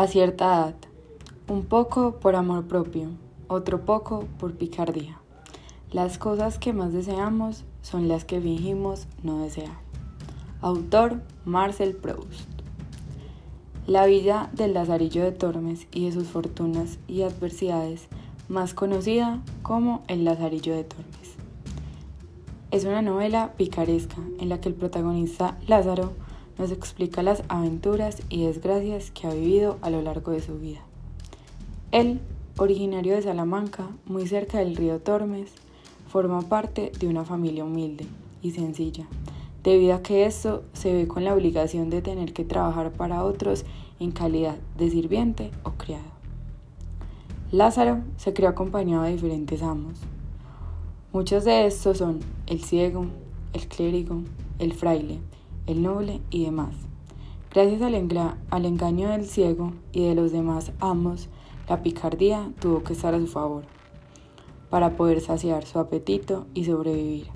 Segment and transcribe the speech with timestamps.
[0.00, 0.74] A cierta edad,
[1.46, 3.10] un poco por amor propio,
[3.48, 5.20] otro poco por picardía.
[5.92, 9.76] Las cosas que más deseamos son las que fingimos no desear.
[10.62, 12.48] Autor Marcel Proust.
[13.86, 18.08] La vida del Lazarillo de Tormes y de sus fortunas y adversidades,
[18.48, 21.34] más conocida como El Lazarillo de Tormes.
[22.70, 26.14] Es una novela picaresca en la que el protagonista Lázaro
[26.58, 30.80] nos explica las aventuras y desgracias que ha vivido a lo largo de su vida.
[31.92, 32.20] Él,
[32.58, 35.52] originario de Salamanca, muy cerca del río Tormes,
[36.08, 38.06] forma parte de una familia humilde
[38.42, 39.06] y sencilla,
[39.62, 43.64] debido a que esto se ve con la obligación de tener que trabajar para otros
[43.98, 46.10] en calidad de sirviente o criado.
[47.52, 49.98] Lázaro se crió acompañado de diferentes amos.
[51.12, 53.06] Muchos de estos son el ciego,
[53.52, 54.22] el clérigo,
[54.60, 55.18] el fraile,
[55.66, 56.74] el noble y demás.
[57.52, 61.28] Gracias al, engaño del ciego y de los demás amos,
[61.68, 63.64] la picardía tuvo que estar a su favor
[64.70, 67.26] para poder saciar su apetito y sobrevivir.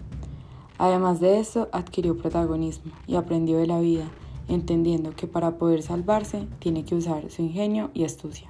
[0.79, 4.09] Además de eso, adquirió protagonismo y aprendió de la vida,
[4.49, 8.49] entendiendo que para poder salvarse tiene que usar su ingenio y astucia.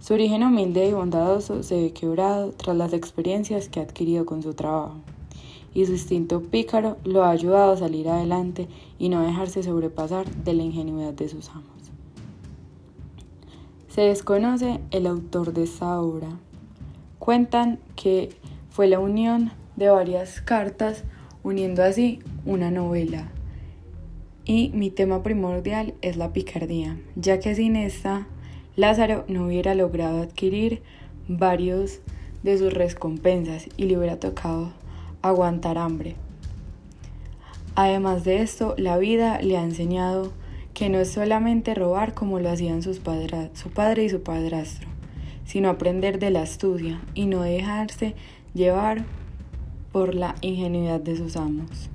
[0.00, 4.42] Su origen humilde y bondadoso se ve quebrado tras las experiencias que ha adquirido con
[4.42, 4.96] su trabajo
[5.74, 10.54] y su instinto pícaro lo ha ayudado a salir adelante y no dejarse sobrepasar de
[10.54, 11.90] la ingenuidad de sus amos.
[13.88, 16.28] Se desconoce el autor de esta obra.
[17.18, 18.30] Cuentan que
[18.70, 21.04] fue la unión de varias cartas
[21.42, 23.30] uniendo así una novela.
[24.44, 28.26] Y mi tema primordial es la picardía, ya que sin esta
[28.76, 30.82] Lázaro no hubiera logrado adquirir
[31.28, 32.00] varios
[32.42, 34.72] de sus recompensas y le hubiera tocado
[35.24, 36.16] aguantar hambre.
[37.74, 40.32] Además de esto, la vida le ha enseñado
[40.74, 43.00] que no es solamente robar como lo hacían sus
[43.54, 44.86] su padre y su padrastro,
[45.46, 48.14] sino aprender de la astucia y no dejarse
[48.52, 49.04] llevar
[49.92, 51.88] por la ingenuidad de sus amos.